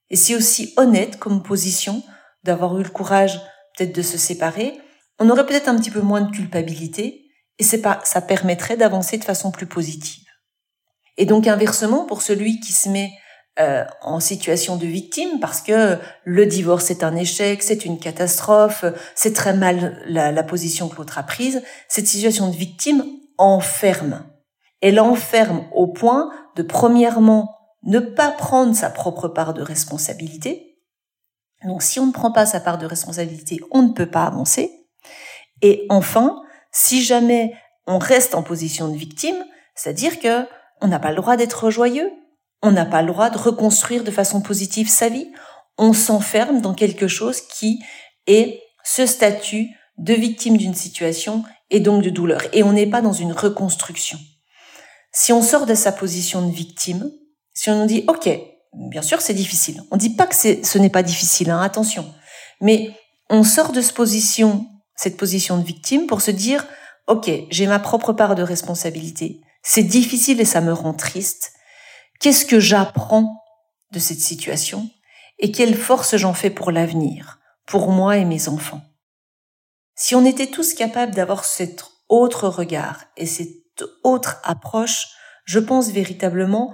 et 0.09 0.15
c'est 0.15 0.33
aussi 0.33 0.73
honnête 0.77 1.19
comme 1.19 1.43
position 1.43 2.01
d'avoir 2.45 2.79
eu 2.79 2.83
le 2.83 2.89
courage 2.89 3.41
peut-être 3.75 3.93
de 3.93 4.01
se 4.01 4.17
séparer, 4.17 4.79
on 5.19 5.29
aurait 5.29 5.45
peut-être 5.45 5.67
un 5.67 5.77
petit 5.77 5.91
peu 5.91 5.99
moins 5.99 6.21
de 6.21 6.31
culpabilité 6.31 7.25
et 7.59 7.63
c'est 7.63 7.81
pas, 7.81 7.99
ça 8.05 8.21
permettrait 8.21 8.77
d'avancer 8.77 9.17
de 9.17 9.25
façon 9.25 9.51
plus 9.51 9.65
positive. 9.65 10.23
Et 11.17 11.25
donc 11.25 11.45
inversement, 11.45 12.05
pour 12.05 12.21
celui 12.21 12.61
qui 12.61 12.71
se 12.71 12.87
met 12.87 13.11
euh, 13.59 13.83
en 14.01 14.21
situation 14.21 14.77
de 14.77 14.85
victime 14.85 15.41
parce 15.41 15.59
que 15.59 15.97
le 16.23 16.45
divorce 16.45 16.91
est 16.91 17.03
un 17.03 17.15
échec, 17.17 17.61
c'est 17.61 17.83
une 17.83 17.99
catastrophe, 17.99 18.85
c'est 19.15 19.33
très 19.33 19.53
mal 19.53 20.01
la, 20.07 20.31
la 20.31 20.43
position 20.43 20.87
que 20.87 20.95
l'autre 20.95 21.17
a 21.17 21.23
prise, 21.23 21.61
cette 21.89 22.07
situation 22.07 22.49
de 22.49 22.55
victime 22.55 23.03
enferme. 23.37 24.25
Elle 24.81 24.99
enferme 24.99 25.65
au 25.73 25.87
point 25.87 26.31
de, 26.55 26.63
premièrement, 26.63 27.55
ne 27.83 27.99
pas 27.99 28.31
prendre 28.31 28.75
sa 28.75 28.89
propre 28.89 29.27
part 29.27 29.53
de 29.53 29.61
responsabilité. 29.61 30.79
Donc, 31.65 31.81
si 31.81 31.99
on 31.99 32.07
ne 32.07 32.11
prend 32.11 32.31
pas 32.31 32.45
sa 32.45 32.59
part 32.59 32.77
de 32.77 32.85
responsabilité, 32.85 33.59
on 33.71 33.83
ne 33.83 33.93
peut 33.93 34.09
pas 34.09 34.25
avancer. 34.25 34.71
Et 35.61 35.85
enfin, 35.89 36.41
si 36.71 37.01
jamais 37.01 37.53
on 37.87 37.97
reste 37.97 38.35
en 38.35 38.43
position 38.43 38.89
de 38.89 38.97
victime, 38.97 39.43
c'est-à-dire 39.75 40.19
que 40.19 40.45
on 40.81 40.87
n'a 40.87 40.99
pas 40.99 41.11
le 41.11 41.15
droit 41.15 41.37
d'être 41.37 41.69
joyeux, 41.69 42.11
on 42.61 42.71
n'a 42.71 42.85
pas 42.85 43.01
le 43.01 43.07
droit 43.07 43.29
de 43.29 43.37
reconstruire 43.37 44.03
de 44.03 44.11
façon 44.11 44.41
positive 44.41 44.89
sa 44.89 45.09
vie, 45.09 45.31
on 45.77 45.93
s'enferme 45.93 46.61
dans 46.61 46.73
quelque 46.73 47.07
chose 47.07 47.41
qui 47.41 47.83
est 48.27 48.61
ce 48.83 49.05
statut 49.05 49.69
de 49.97 50.13
victime 50.13 50.57
d'une 50.57 50.73
situation 50.73 51.43
et 51.69 51.79
donc 51.79 52.03
de 52.03 52.09
douleur. 52.09 52.41
Et 52.53 52.63
on 52.63 52.73
n'est 52.73 52.87
pas 52.87 53.01
dans 53.01 53.13
une 53.13 53.31
reconstruction. 53.31 54.19
Si 55.11 55.31
on 55.31 55.41
sort 55.41 55.65
de 55.65 55.75
sa 55.75 55.91
position 55.91 56.47
de 56.47 56.53
victime, 56.53 57.11
si 57.53 57.69
on 57.69 57.79
nous 57.79 57.85
dit, 57.85 58.03
OK, 58.07 58.29
bien 58.89 59.01
sûr 59.01 59.21
c'est 59.21 59.33
difficile. 59.33 59.83
On 59.91 59.95
ne 59.95 59.99
dit 59.99 60.15
pas 60.15 60.27
que 60.27 60.35
ce 60.35 60.77
n'est 60.77 60.89
pas 60.89 61.03
difficile, 61.03 61.51
hein, 61.51 61.61
attention. 61.61 62.11
Mais 62.61 62.91
on 63.29 63.43
sort 63.43 63.71
de 63.71 63.81
cette 63.81 63.95
position, 63.95 64.65
cette 64.95 65.17
position 65.17 65.57
de 65.57 65.63
victime 65.63 66.07
pour 66.07 66.21
se 66.21 66.31
dire, 66.31 66.65
OK, 67.07 67.29
j'ai 67.49 67.67
ma 67.67 67.79
propre 67.79 68.13
part 68.13 68.35
de 68.35 68.43
responsabilité. 68.43 69.41
C'est 69.61 69.83
difficile 69.83 70.41
et 70.41 70.45
ça 70.45 70.61
me 70.61 70.73
rend 70.73 70.93
triste. 70.93 71.53
Qu'est-ce 72.19 72.45
que 72.45 72.59
j'apprends 72.59 73.43
de 73.91 73.99
cette 73.99 74.19
situation 74.19 74.89
et 75.39 75.51
quelle 75.51 75.75
force 75.75 76.15
j'en 76.15 76.33
fais 76.33 76.49
pour 76.49 76.71
l'avenir, 76.71 77.39
pour 77.65 77.91
moi 77.91 78.17
et 78.17 78.25
mes 78.25 78.47
enfants? 78.47 78.81
Si 79.95 80.15
on 80.15 80.25
était 80.25 80.47
tous 80.47 80.73
capables 80.73 81.13
d'avoir 81.13 81.45
cet 81.45 81.85
autre 82.09 82.47
regard 82.47 83.05
et 83.17 83.25
cette 83.25 83.83
autre 84.03 84.39
approche, 84.43 85.07
je 85.45 85.59
pense 85.59 85.89
véritablement 85.89 86.73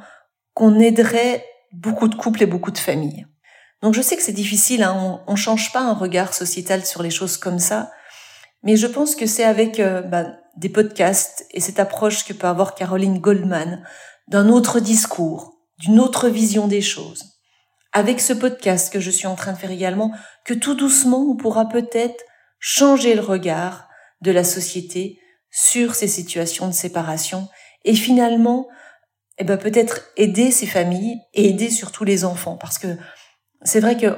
qu'on 0.53 0.79
aiderait 0.79 1.45
beaucoup 1.71 2.07
de 2.07 2.15
couples 2.15 2.43
et 2.43 2.47
beaucoup 2.47 2.71
de 2.71 2.77
familles. 2.77 3.25
Donc 3.81 3.93
je 3.93 4.01
sais 4.01 4.17
que 4.17 4.23
c'est 4.23 4.33
difficile, 4.33 4.83
hein, 4.83 5.21
on 5.25 5.31
ne 5.31 5.37
change 5.37 5.71
pas 5.71 5.81
un 5.81 5.93
regard 5.93 6.33
sociétal 6.33 6.85
sur 6.85 7.01
les 7.01 7.11
choses 7.11 7.37
comme 7.37 7.59
ça, 7.59 7.91
mais 8.63 8.75
je 8.75 8.87
pense 8.87 9.15
que 9.15 9.25
c'est 9.25 9.45
avec 9.45 9.79
euh, 9.79 10.01
bah, 10.01 10.25
des 10.57 10.69
podcasts 10.69 11.45
et 11.51 11.61
cette 11.61 11.79
approche 11.79 12.25
que 12.25 12.33
peut 12.33 12.47
avoir 12.47 12.75
Caroline 12.75 13.19
Goldman 13.19 13.83
d'un 14.27 14.49
autre 14.49 14.79
discours, 14.79 15.53
d'une 15.77 15.99
autre 15.99 16.27
vision 16.27 16.67
des 16.67 16.81
choses. 16.81 17.23
Avec 17.93 18.19
ce 18.19 18.33
podcast 18.33 18.91
que 18.91 18.99
je 18.99 19.09
suis 19.09 19.27
en 19.27 19.35
train 19.35 19.53
de 19.53 19.57
faire 19.57 19.71
également, 19.71 20.11
que 20.45 20.53
tout 20.53 20.75
doucement 20.75 21.25
on 21.29 21.35
pourra 21.35 21.69
peut-être 21.69 22.23
changer 22.59 23.15
le 23.15 23.21
regard 23.21 23.87
de 24.21 24.31
la 24.31 24.43
société 24.43 25.19
sur 25.49 25.95
ces 25.95 26.07
situations 26.07 26.67
de 26.67 26.73
séparation 26.73 27.47
et 27.85 27.95
finalement, 27.95 28.67
eh 29.37 29.43
ben 29.43 29.57
peut-être 29.57 30.01
aider 30.17 30.51
ces 30.51 30.67
familles 30.67 31.19
et 31.33 31.49
aider 31.49 31.69
surtout 31.69 32.03
les 32.03 32.25
enfants 32.25 32.57
parce 32.57 32.77
que 32.77 32.97
c'est 33.63 33.79
vrai 33.79 33.97
que 33.97 34.17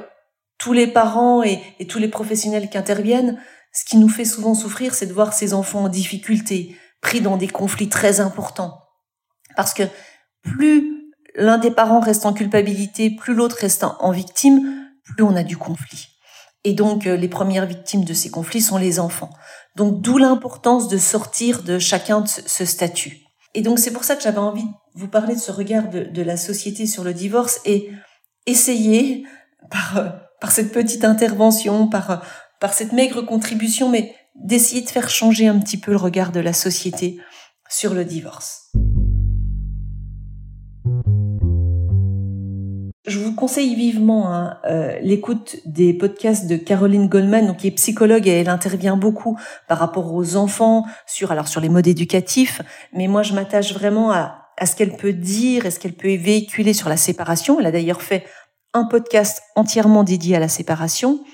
tous 0.58 0.72
les 0.72 0.86
parents 0.86 1.42
et, 1.42 1.60
et 1.78 1.86
tous 1.86 1.98
les 1.98 2.08
professionnels 2.08 2.68
qui 2.68 2.78
interviennent, 2.78 3.40
ce 3.72 3.84
qui 3.84 3.96
nous 3.96 4.08
fait 4.08 4.24
souvent 4.24 4.54
souffrir, 4.54 4.94
c'est 4.94 5.06
de 5.06 5.12
voir 5.12 5.32
ces 5.32 5.54
enfants 5.54 5.84
en 5.84 5.88
difficulté, 5.88 6.76
pris 7.00 7.20
dans 7.20 7.36
des 7.36 7.48
conflits 7.48 7.88
très 7.88 8.20
importants. 8.20 8.78
Parce 9.56 9.74
que 9.74 9.82
plus 10.42 11.12
l'un 11.34 11.58
des 11.58 11.70
parents 11.70 12.00
reste 12.00 12.26
en 12.26 12.32
culpabilité, 12.32 13.10
plus 13.10 13.34
l'autre 13.34 13.56
reste 13.60 13.84
en 13.84 14.10
victime, 14.10 14.88
plus 15.04 15.24
on 15.24 15.36
a 15.36 15.42
du 15.42 15.56
conflit. 15.56 16.11
Et 16.64 16.74
donc, 16.74 17.06
euh, 17.06 17.16
les 17.16 17.28
premières 17.28 17.66
victimes 17.66 18.04
de 18.04 18.14
ces 18.14 18.30
conflits 18.30 18.60
sont 18.60 18.78
les 18.78 19.00
enfants. 19.00 19.30
Donc, 19.76 20.00
d'où 20.00 20.18
l'importance 20.18 20.88
de 20.88 20.98
sortir 20.98 21.62
de 21.62 21.78
chacun 21.78 22.20
de 22.20 22.28
ce 22.28 22.64
statut. 22.64 23.20
Et 23.54 23.62
donc, 23.62 23.78
c'est 23.78 23.92
pour 23.92 24.04
ça 24.04 24.16
que 24.16 24.22
j'avais 24.22 24.38
envie 24.38 24.64
de 24.64 24.70
vous 24.94 25.08
parler 25.08 25.34
de 25.34 25.40
ce 25.40 25.50
regard 25.50 25.88
de, 25.88 26.22
la 26.22 26.36
société 26.36 26.86
sur 26.86 27.04
le 27.04 27.12
divorce 27.12 27.60
et 27.64 27.90
essayer, 28.46 29.24
par, 29.70 29.96
euh, 29.98 30.08
par 30.40 30.52
cette 30.52 30.72
petite 30.72 31.04
intervention, 31.04 31.88
par, 31.88 32.22
par 32.60 32.74
cette 32.74 32.92
maigre 32.92 33.22
contribution, 33.22 33.88
mais 33.88 34.14
d'essayer 34.36 34.82
de 34.82 34.90
faire 34.90 35.10
changer 35.10 35.48
un 35.48 35.58
petit 35.58 35.76
peu 35.76 35.90
le 35.90 35.96
regard 35.98 36.32
de 36.32 36.40
la 36.40 36.52
société 36.52 37.18
sur 37.68 37.94
le 37.94 38.04
divorce. 38.04 38.70
Je 43.04 43.18
vous 43.18 43.34
conseille 43.34 43.74
vivement 43.74 44.32
hein, 44.32 44.58
euh, 44.64 44.96
l'écoute 45.00 45.56
des 45.66 45.92
podcasts 45.92 46.46
de 46.46 46.56
Caroline 46.56 47.08
Goldman, 47.08 47.48
donc 47.48 47.56
qui 47.56 47.66
est 47.66 47.72
psychologue 47.72 48.28
et 48.28 48.30
elle 48.30 48.48
intervient 48.48 48.96
beaucoup 48.96 49.36
par 49.66 49.78
rapport 49.78 50.14
aux 50.14 50.36
enfants 50.36 50.84
sur 51.04 51.32
alors 51.32 51.48
sur 51.48 51.60
les 51.60 51.68
modes 51.68 51.88
éducatifs. 51.88 52.62
Mais 52.92 53.08
moi, 53.08 53.24
je 53.24 53.34
m'attache 53.34 53.74
vraiment 53.74 54.12
à, 54.12 54.42
à 54.56 54.66
ce 54.66 54.76
qu'elle 54.76 54.96
peut 54.96 55.12
dire 55.12 55.66
et 55.66 55.72
ce 55.72 55.80
qu'elle 55.80 55.94
peut 55.94 56.14
véhiculer 56.14 56.74
sur 56.74 56.88
la 56.88 56.96
séparation. 56.96 57.58
Elle 57.58 57.66
a 57.66 57.72
d'ailleurs 57.72 58.02
fait 58.02 58.24
un 58.72 58.84
podcast 58.84 59.42
entièrement 59.56 60.04
dédié 60.04 60.36
à 60.36 60.40
la 60.40 60.48
séparation. 60.48 61.24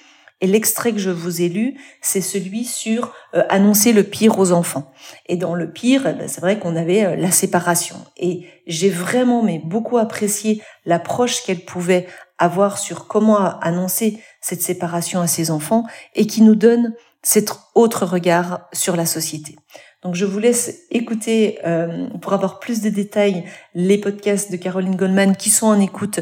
Et 0.40 0.47
l'extrait 0.47 0.92
que 0.92 0.99
je 0.99 1.11
vous 1.11 1.42
ai 1.42 1.49
lu, 1.49 1.76
c'est 2.00 2.21
celui 2.21 2.64
sur 2.64 3.12
euh, 3.35 3.42
annoncer 3.49 3.92
le 3.92 4.04
pire 4.04 4.38
aux 4.38 4.52
enfants. 4.52 4.92
Et 5.26 5.37
dans 5.37 5.54
le 5.54 5.73
pire, 5.73 6.07
eh 6.07 6.12
ben, 6.12 6.28
c'est 6.28 6.40
vrai 6.40 6.59
qu'on 6.59 6.76
avait 6.76 7.04
euh, 7.04 7.16
la 7.16 7.33
séparation. 7.33 7.97
Et 8.16 8.47
j'ai 8.66 8.90
vraiment 8.90 9.42
mais 9.42 9.61
beaucoup 9.64 9.99
apprécié 9.99 10.62
l'approche 10.85 11.42
qu'elle 11.42 11.64
pouvait 11.64 12.07
avoir 12.38 12.78
sur 12.78 13.09
comment 13.09 13.59
annoncer 13.61 14.23
cette 14.40 14.62
séparation 14.62 15.21
à 15.21 15.26
ses 15.26 15.50
enfants 15.50 15.85
et 16.14 16.26
qui 16.26 16.42
nous 16.42 16.54
donne 16.54 16.95
cet 17.25 17.52
autre 17.75 18.07
regard 18.07 18.68
sur 18.73 18.95
la 18.95 19.07
société. 19.07 19.57
Donc 20.04 20.14
je 20.14 20.25
vous 20.25 20.38
laisse 20.38 20.83
écouter 20.92 21.59
euh, 21.66 22.07
pour 22.23 22.33
avoir 22.33 22.61
plus 22.61 22.80
de 22.80 22.90
détails 22.90 23.42
les 23.75 23.99
podcasts 23.99 24.52
de 24.52 24.57
Caroline 24.57 24.95
Goldman 24.95 25.35
qui 25.35 25.50
sont 25.50 25.66
en 25.66 25.80
écoute 25.80 26.21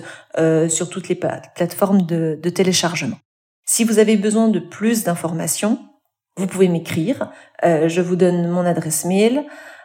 sur 0.68 0.88
toutes 0.88 1.08
les 1.08 1.14
plateformes 1.14 2.02
de 2.02 2.50
téléchargement. 2.50 3.18
Si 3.66 3.84
vous 3.84 3.98
avez 3.98 4.16
besoin 4.16 4.48
de 4.48 4.60
plus 4.60 5.04
d'informations, 5.04 5.78
vous 6.36 6.46
pouvez 6.46 6.68
m'écrire. 6.68 7.32
Euh, 7.64 7.88
je 7.88 8.00
vous 8.00 8.16
donne 8.16 8.48
mon 8.48 8.64
adresse 8.64 9.04
mail 9.04 9.44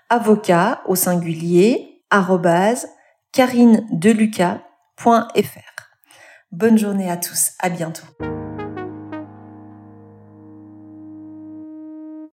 avocat 0.09 0.81
au 0.85 0.95
singulier 0.95 2.03
carinedeluca.fr. 3.31 4.59
Bonne 6.51 6.77
journée 6.77 7.09
à 7.09 7.17
tous, 7.17 7.51
à 7.59 7.69
bientôt. 7.69 8.05